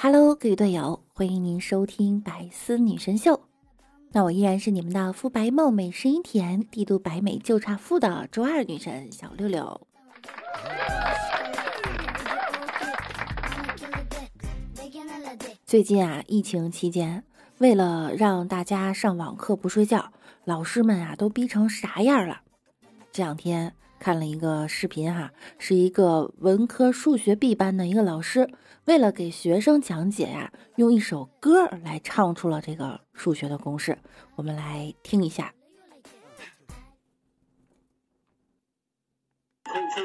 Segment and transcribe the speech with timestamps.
[0.00, 3.40] Hello，各位队友，欢迎您收听百思女神秀。
[4.12, 9.80] 那我依然是你们的肤白貌美、声音甜、帝都白美就差富的周二女神小六六。
[15.66, 17.24] 最近啊，疫情期间，
[17.58, 20.12] 为了让大家上网课不睡觉，
[20.44, 22.42] 老师们啊都逼成啥样了？
[23.10, 28.48] 这两天看了一个视频哈，是一个文科数学 B 班的一个老师，
[28.84, 33.98] 为了给学生讲解呀，用一首歌来唱出了这个数学的公式。
[34.36, 35.52] 我们来听一下。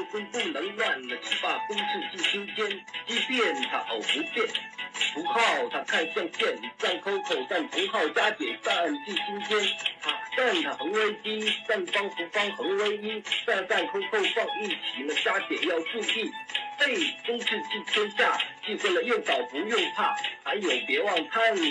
[0.04, 2.66] 不能乱了，只把公式记心间，
[3.06, 4.46] 即便它偶不变，
[4.92, 5.40] 符号
[5.70, 9.58] 它看象限，让扣口占同号加减占记心间，
[10.02, 16.30] 啊，占它恒为一，占方符方恒为一，占占扣扣放一起了，加减要注意，
[16.78, 21.62] 背公式记天下，记会了用早不用怕，还有别忘看底，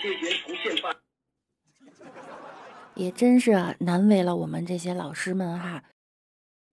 [0.00, 0.94] 切圆图现吧。
[2.94, 5.82] 也真是难为了我们这些老师们哈。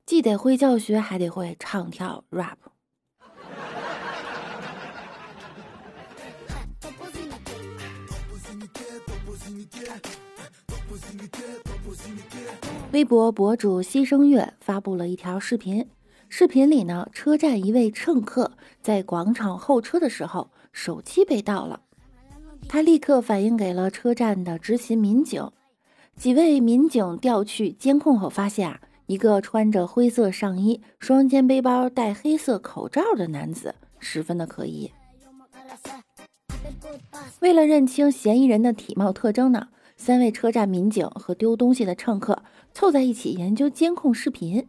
[0.07, 2.55] 既得会教学，还得会唱跳 rap。
[12.93, 15.85] 微博博主牺牲月发布了一条视频，
[16.29, 21.81] 视频里呢，车站一位乘客在广场候车的时候，手机被盗了，
[22.69, 25.51] 他立刻反映给了车站的执勤民警，
[26.15, 28.79] 几位民警调取监控后发现啊。
[29.07, 34.91] 一个穿着灰色上衣、双肩背包、戴黑色口罩的男子，十分的可疑。
[37.39, 44.67] 为了认清嫌疑人的体貌特征呢，三位车站民警和丢东西的乘客凑在一起研究监控视频。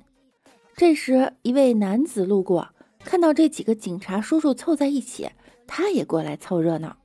[0.77, 2.69] 这时，一位男子路过，
[3.01, 5.29] 看到这几个警察叔叔凑在一起，
[5.67, 6.97] 他也过来凑热闹。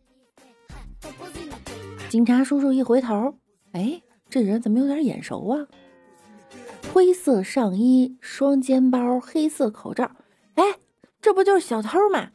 [2.09, 3.33] 警察叔叔一回头，
[3.71, 5.65] 哎，这人怎么有点眼熟啊？
[6.93, 10.11] 灰色上衣、双肩包、黑色口罩，
[10.53, 10.63] 哎，
[11.19, 12.29] 这不就是小偷吗？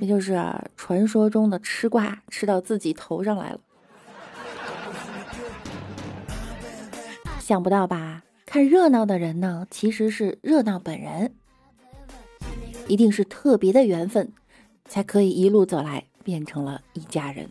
[0.00, 0.36] 也就是
[0.76, 3.60] 传说中的吃瓜吃到自己头上来了。
[7.38, 8.24] 想不到吧？
[8.44, 11.36] 看热闹的人呢，其实是热闹本人。
[12.88, 14.32] 一定是特别的缘分，
[14.86, 17.48] 才可以一路走来变成了一家人。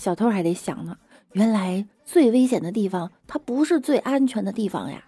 [0.00, 0.96] 小偷还得想呢，
[1.32, 5.04] 原来最危险的地方，它不是最安全的地方呀。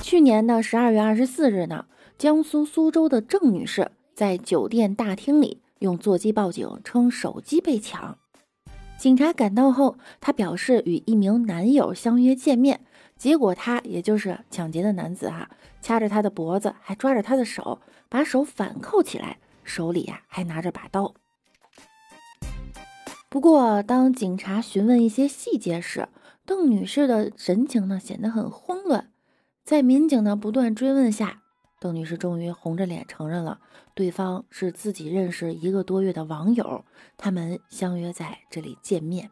[0.00, 1.84] 去年的十二月二十四日呢，
[2.16, 8.16] 江苏苏州的郑女士在酒店大厅里用座机报警，称手机被抢。
[8.96, 12.80] 警察赶到后，她表示与一名男友相约见面。
[13.16, 15.50] 结果他也就是抢劫的男子哈，
[15.80, 21.14] 掐着他的脖子，还抓着他的手，把手反扣起来，手里呀还拿着把刀。
[23.28, 26.08] 不过当警察询问一些细节时，
[26.44, 29.10] 邓女士的神情呢显得很慌乱。
[29.64, 31.42] 在民警的不断追问下，
[31.80, 33.60] 邓女士终于红着脸承认了，
[33.94, 36.84] 对方是自己认识一个多月的网友，
[37.16, 39.30] 他们相约在这里见面。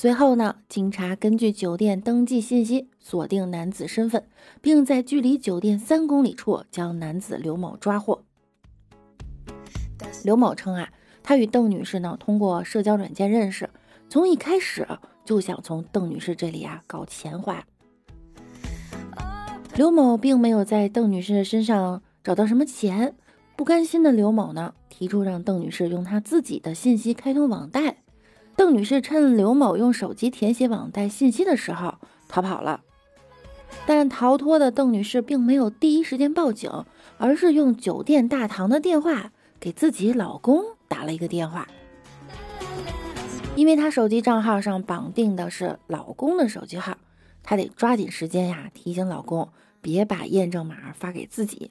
[0.00, 4.22] 随后呢，警察根据酒店登记信息锁定男子身份，
[4.60, 8.22] 并在距离酒店三公里处将男子刘某抓获。
[10.22, 10.88] 刘某称啊，
[11.24, 13.68] 他与邓女士呢通过社交软件认识，
[14.08, 14.86] 从一开始
[15.24, 17.66] 就想从邓女士这里啊搞钱花。
[19.74, 23.16] 刘某并没有在邓女士身上找到什么钱，
[23.56, 27.96] 不甘心的刘某呢提出让邓女士用他自己的信息开通网贷。
[28.58, 31.94] 邓女士趁刘某用手机填写网贷信息的时候
[32.26, 32.80] 逃跑了，
[33.86, 36.68] 但逃脱的邓女士并没有第一时间报警，
[37.18, 39.30] 而是用酒店大堂的电话
[39.60, 41.68] 给自己老公打了一个电话，
[43.54, 46.98] 因为她手机账号上绑定的是老公的手机号，
[47.44, 49.48] 她得抓紧时间呀，提醒老公
[49.80, 51.70] 别把验证码发给自己。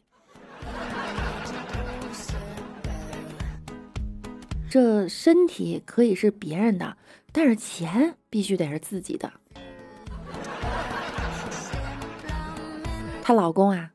[4.69, 6.97] 这身体可以是别人的，
[7.31, 9.31] 但是钱必须得是自己的。
[13.21, 13.91] 她老公啊，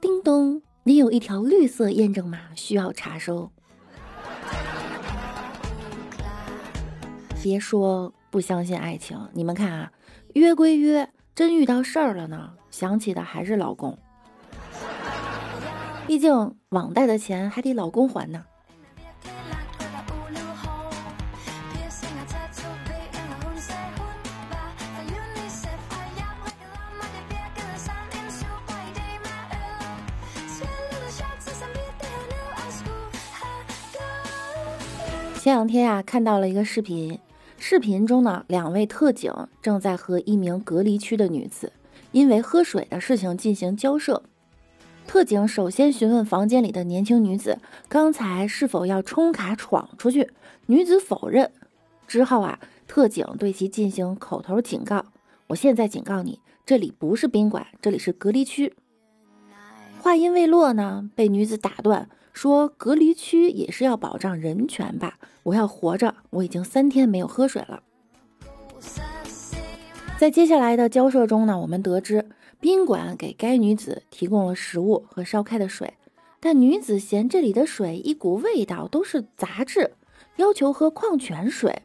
[0.00, 3.50] 叮咚，你有一条绿色验证码需要查收。
[7.42, 9.92] 别说不相信爱情，你们看啊，
[10.32, 13.98] 约归约，真遇到事儿了呢，想起的还是老公。
[16.06, 18.46] 毕竟网贷的钱还得老公还呢。
[35.44, 37.18] 前两天呀，看到了一个视频，
[37.58, 39.30] 视频中呢，两位特警
[39.60, 41.70] 正在和一名隔离区的女子
[42.12, 44.22] 因为喝水的事情进行交涉。
[45.06, 47.58] 特警首先询问房间里的年轻女子，
[47.90, 50.30] 刚才是否要冲卡闯出去？
[50.64, 51.52] 女子否认。
[52.08, 52.58] 之后啊，
[52.88, 55.04] 特警对其进行口头警告
[55.48, 58.72] ：“我现在警告你，这里不是宾馆，这里是隔离区。”
[60.00, 62.08] 话音未落呢，被女子打断。
[62.34, 65.18] 说隔离区也是要保障人权吧？
[65.44, 67.82] 我要活着，我已经三天没有喝水了。
[70.18, 72.28] 在接下来的交涉中呢，我们得知
[72.60, 75.94] 宾馆给该女子提供了食物和烧开的水，
[76.40, 79.92] 但女子嫌这里的水一股味道，都是杂质，
[80.36, 81.82] 要求喝矿泉水，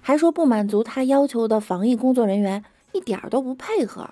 [0.00, 4.10] 还说不满足她要求的防疫工作人员一点都不配合。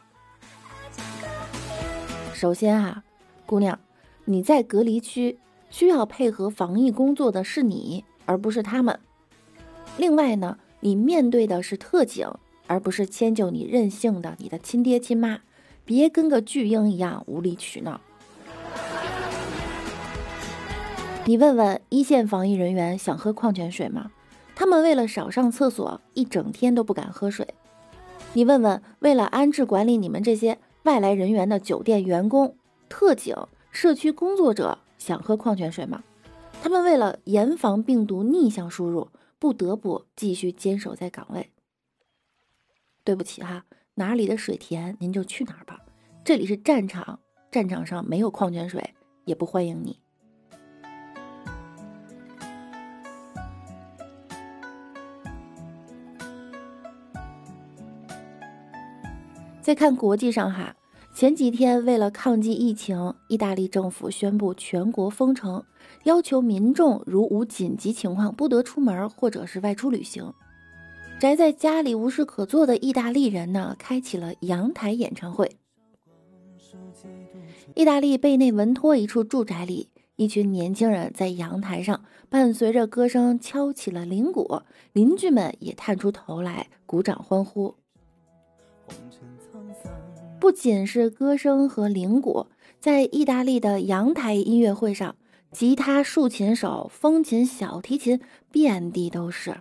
[2.33, 3.03] 首先哈，
[3.45, 3.79] 姑娘，
[4.25, 5.39] 你在隔离区。
[5.75, 8.97] 需要配合防疫工作的是你，而不是他们。
[9.97, 12.31] 另外呢，你面对的是特警，
[12.69, 15.41] 而不是迁就你任性的你的亲爹亲妈。
[15.85, 18.01] 别跟个巨婴一样无理取闹。
[21.25, 24.13] 你问问一线防疫人员想喝矿泉水吗？
[24.55, 27.49] 他们为了少上厕所，一整天都不敢喝水。
[28.35, 32.55] 你问问为了安置管理你们这些外来人员的酒店员工、
[32.89, 33.35] 特警、
[33.73, 34.79] 社区工作者。
[35.05, 36.03] 想喝矿泉水吗？
[36.63, 41.51] 他们为了严防病毒逆向输入，不得不继续坚守在岗位。
[43.05, 43.67] 对不起哈，
[43.97, 45.79] 哪里的水甜您就去哪儿吧。
[46.25, 47.21] 这里是战场，
[47.51, 48.95] 战场上没有矿泉水，
[49.27, 50.01] 也不欢迎你。
[59.61, 60.75] 再看国际上哈。
[61.15, 65.65] 前几天，为了抗击疫情，意大利政府宣布全国封城，
[66.03, 70.35] 要求民众如无紧急情况不得出门或者是外出旅行。
[71.21, 75.57] 宅在家里无事可做的意大利人呢，开启了阳台演唱会。
[77.77, 84.63] 意大利贝内文托一处住宅里，一群年轻人在阳台上伴随着歌声敲起了铃鼓，
[84.93, 87.77] 邻居们也探出头来鼓掌欢呼。
[90.41, 92.49] 不仅是歌声和铃鼓，
[92.79, 95.17] 在意大利的阳台音乐会上，
[95.51, 98.21] 吉他、竖琴手、风琴、小提琴
[98.51, 99.57] 遍地都是。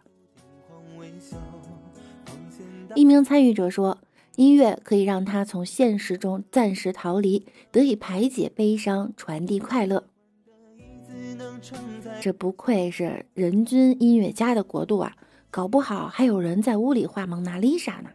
[2.96, 4.00] 一名参与者说
[4.36, 10.04] ：“音乐可以让他从现实中暂时逃离，得以排解悲伤，传递快乐。”
[12.20, 15.16] 这不愧是人均音乐家的国度啊！
[15.50, 18.10] 搞不好还有人在屋里画蒙娜丽莎呢。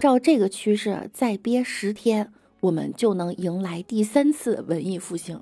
[0.00, 5.38] 照这个趋势，再憋十天，我们就能迎来第三次文艺复兴。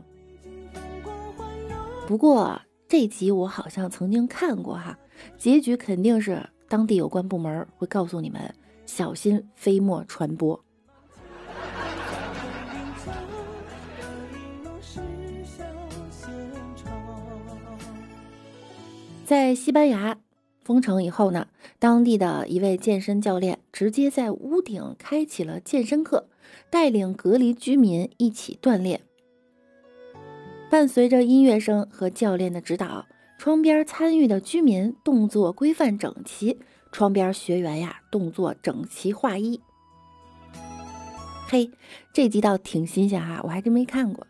[2.09, 4.99] 不过这集我好像曾经看过哈，
[5.37, 8.53] 结局肯定是当地有关部门会告诉你们
[8.85, 10.61] 小心飞沫传播。
[19.25, 20.19] 在西班牙。
[20.69, 21.47] 封城以后呢，
[21.79, 26.29] 当地的一位健身教练直接在屋顶开启了健身课，
[26.69, 29.01] 带领隔离居民一起锻炼。
[30.71, 33.07] 伴随着音乐声和教练的指导，
[33.39, 36.59] 窗边参与的居民动作规范整齐，
[36.93, 39.59] 窗边学员呀动作整齐划一。
[41.47, 41.71] 嘿，
[42.13, 44.27] 这集倒挺新鲜哈，我还真没看过。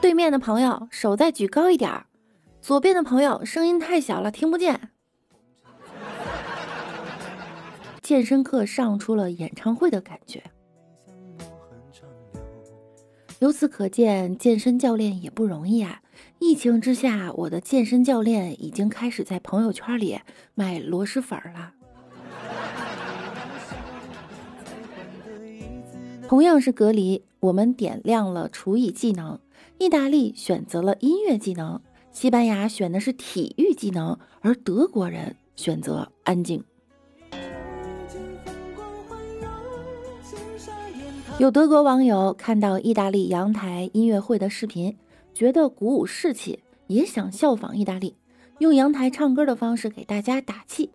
[0.00, 2.06] 对面的朋友手再举高一点儿。
[2.68, 4.90] 左边的朋友声音太小了，听不见。
[8.02, 10.42] 健身课上出了演唱会的感觉。
[13.38, 16.02] 由此可见，健身教练也不容易啊！
[16.40, 20.20] 疫情之下，我的健身教练已经开始在朋友圈里
[20.54, 21.72] 卖螺蛳粉了。
[26.28, 29.40] 同样是隔离，我们点亮了厨艺技能，
[29.78, 31.80] 意大利选择了音乐技能。
[32.18, 36.64] 西班牙选的是体育技能，而德国人选择安静。
[41.38, 44.98] 有德国网友看到意大利阳台音乐会的视频，
[45.32, 48.16] 觉得鼓舞士气，也想效仿意大利，
[48.58, 50.90] 用阳台唱歌的方式给大家打气。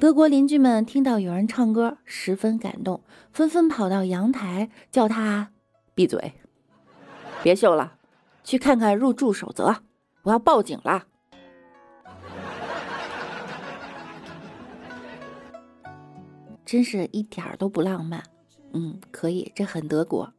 [0.00, 5.52] 德国邻居们听到有人唱歌，十分感动，纷纷跑到阳台叫他
[5.94, 6.32] 闭嘴，
[7.44, 7.98] 别秀了，
[8.42, 9.76] 去看看入住守则，
[10.28, 11.06] 我要报警了。
[16.66, 18.22] 真是一点儿都不浪漫。
[18.74, 20.30] 嗯，可以，这很德国。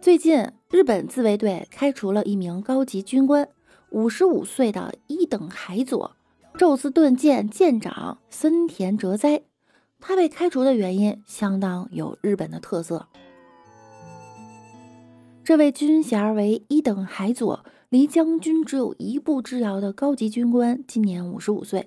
[0.00, 3.48] 最近，日本自卫队开除了一名高级军官，
[3.90, 6.14] 五十五岁的一等海佐
[6.56, 9.42] 宙斯盾舰舰长森田哲哉。
[10.00, 13.06] 他被开除的原因相当有日本的特色。
[15.42, 21.86] 这位军衔为一等海佐，离将军只有一步之遥的高级军官，今年五十五岁。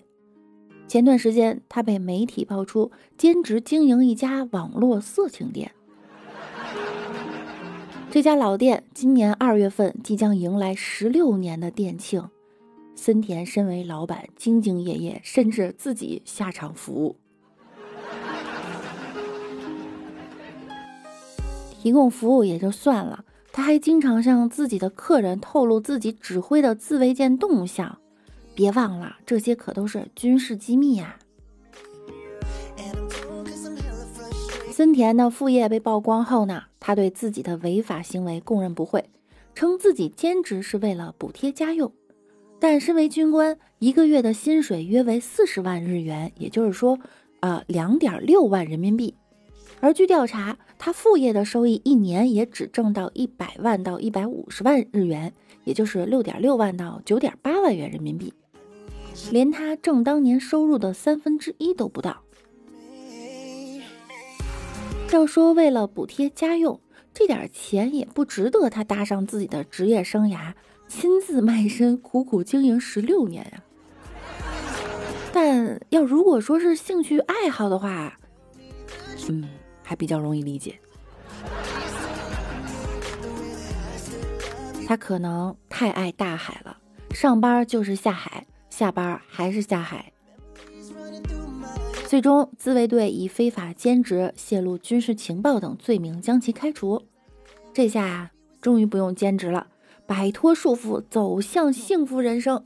[0.88, 5.72] 前段时间，他被媒体爆出兼职经营一家网络色情店。
[8.10, 12.28] 这家老店今年二月份即将迎来十六年的店庆，
[12.96, 17.18] 森田身为老板，兢兢业业，甚至自己下场服务，
[21.82, 27.98] 提供服务也就算了，他还经常向自己的客人透露自己指挥的自卫舰动向，
[28.54, 31.16] 别忘了，这些可都是军事机密呀。
[34.70, 39.10] 森田的副业被曝光后呢，他对自己的违法行为供认不讳，
[39.56, 41.90] 称自己兼职是为了补贴家用。
[42.60, 47.00] 但身为军官，一个月的薪水约为四十万日元，也就是说，
[47.40, 49.16] 呃，两点六万人民币。
[49.82, 55.34] 而据调查，他副业的收益一年也只挣到一百万到一百五十万日元，
[55.66, 58.34] 也就是六点六万到九点八万元人民币，
[59.30, 62.24] 连他挣当年收入的三分之一都不到。
[65.12, 66.80] 要说为了补贴家用，
[67.14, 70.54] 这点钱也不值得他搭上自己的职业生涯，
[70.88, 73.64] 亲自卖身苦苦经营十六年呀。
[75.34, 78.18] 但要如果说是兴趣爱好的话，
[79.28, 79.44] 嗯，
[79.90, 80.80] 还比较容易理解。
[84.86, 86.78] 他可能太爱大海了，
[87.10, 90.14] 上班就是下海，下班还是下海。
[92.06, 97.04] 最终，自卫队以非法兼职、泄露军事情报等罪名将其开除。
[97.74, 98.30] 这下
[98.62, 99.66] 终于不用兼职了，
[100.06, 102.64] 摆脱束缚，走向幸福人生。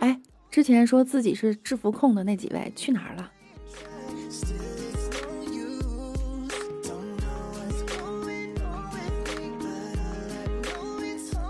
[0.00, 3.30] 哎，之前说自己是制服控的那几位去哪儿了？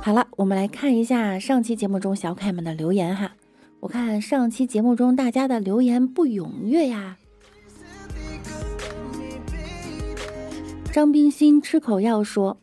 [0.04, 3.36] 好了，我们来看一下上期节目中小可爱们的留言哈。
[3.80, 7.16] 我看上期节目中大家的留言不踊跃呀。
[10.92, 12.58] 张冰心吃口药说：“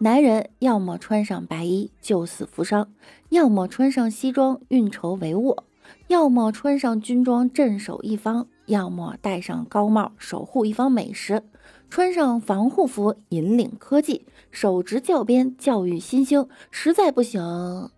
[0.00, 2.92] 男人要么穿上白衣救死扶伤，
[3.30, 5.62] 要么穿上西装运筹帷幄，
[6.08, 11.42] 要么穿上军装镇守一方，要么戴上高帽守护一方美食，
[11.88, 16.48] 穿上防护服引领科技，手执教鞭教育新兴。
[16.70, 17.90] 实在不行，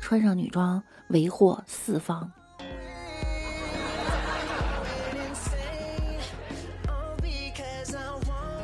[0.00, 2.32] 穿上女装。”为祸四方。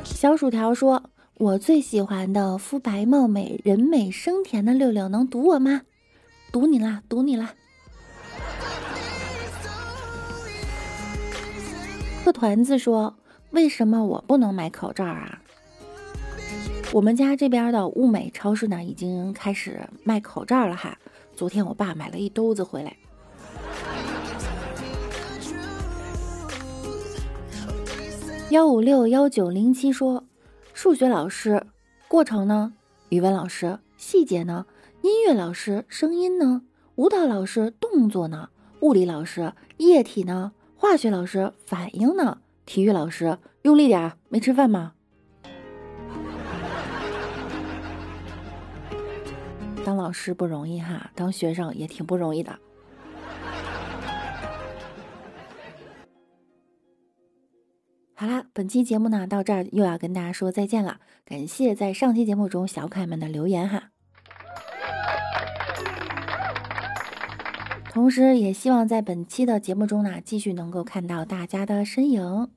[0.03, 5.83] 小薯条说：“我最喜欢的肤白貌美、人美声甜的六六，能赌我吗？
[6.51, 7.53] 赌你啦，赌你啦！”
[12.25, 13.15] 贺团子说
[13.51, 15.40] ：“为什么我不能买口罩啊？”
[16.93, 20.97] 我们家这边的物美超市呢，已经开始卖口罩了哈。
[21.33, 22.97] 昨天我爸买了一兜子回来。
[28.49, 30.25] 幺五六幺九零七说
[30.73, 31.65] ：“数学老师，
[32.09, 32.73] 过程呢？
[33.07, 34.65] 语文老师，细节呢？
[35.01, 36.61] 音乐老师，声音呢？
[36.95, 38.49] 舞蹈老师，动作呢？
[38.81, 40.51] 物理老师，液体呢？
[40.75, 42.39] 化学老师，反应呢？
[42.65, 44.91] 体育老师，用力点，没吃饭吗？”
[49.83, 52.57] 当老师不容易哈，当学生也挺不容易的。
[58.13, 60.99] 好啦，本期节目呢到这儿又要跟大家说再见了。
[61.25, 63.89] 感谢在上期节目中小可爱们的留言哈，
[67.89, 72.51] 同时也希望在本期的节目中呢继续能够看到大家的身影。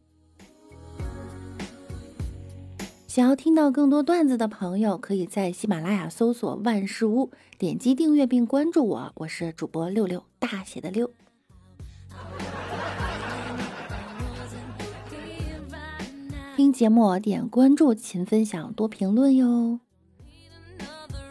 [3.15, 9.13] 想要听到更多段子的朋友，可以在喜马拉雅搜索“万事屋”，点击订阅并关注我。
[9.15, 11.09] 我是主播六六，大写的六。
[16.57, 19.79] 听节目点关注，勤分享，多评论哟。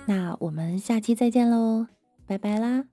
[0.05, 1.87] 那我们下期再见喽，
[2.25, 2.85] 拜拜啦。